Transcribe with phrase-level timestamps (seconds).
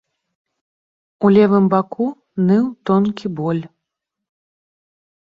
[1.25, 2.07] У левым баку
[2.49, 3.65] ныў тонкі боль.